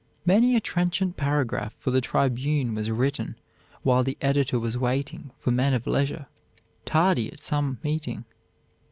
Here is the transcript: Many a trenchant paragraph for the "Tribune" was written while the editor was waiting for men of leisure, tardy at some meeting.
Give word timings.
Many 0.25 0.55
a 0.55 0.59
trenchant 0.59 1.15
paragraph 1.15 1.75
for 1.77 1.91
the 1.91 2.01
"Tribune" 2.01 2.73
was 2.73 2.89
written 2.89 3.35
while 3.83 4.03
the 4.03 4.17
editor 4.19 4.59
was 4.59 4.75
waiting 4.75 5.29
for 5.37 5.51
men 5.51 5.75
of 5.75 5.85
leisure, 5.85 6.25
tardy 6.85 7.31
at 7.31 7.43
some 7.43 7.77
meeting. 7.83 8.25